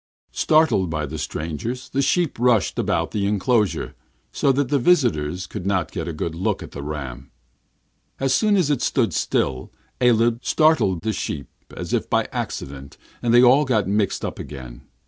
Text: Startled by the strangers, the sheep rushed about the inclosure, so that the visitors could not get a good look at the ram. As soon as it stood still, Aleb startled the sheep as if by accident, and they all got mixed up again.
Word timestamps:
Startled 0.31 0.89
by 0.89 1.05
the 1.05 1.19
strangers, 1.19 1.87
the 1.89 2.01
sheep 2.01 2.39
rushed 2.39 2.79
about 2.79 3.11
the 3.11 3.27
inclosure, 3.27 3.93
so 4.31 4.51
that 4.51 4.69
the 4.69 4.79
visitors 4.79 5.45
could 5.45 5.67
not 5.67 5.91
get 5.91 6.07
a 6.07 6.11
good 6.11 6.33
look 6.33 6.63
at 6.63 6.71
the 6.71 6.81
ram. 6.81 7.29
As 8.19 8.33
soon 8.33 8.55
as 8.55 8.71
it 8.71 8.81
stood 8.81 9.13
still, 9.13 9.71
Aleb 10.01 10.39
startled 10.43 11.03
the 11.03 11.13
sheep 11.13 11.47
as 11.77 11.93
if 11.93 12.09
by 12.09 12.27
accident, 12.31 12.97
and 13.21 13.31
they 13.31 13.43
all 13.43 13.63
got 13.63 13.87
mixed 13.87 14.25
up 14.25 14.39
again. 14.39 14.81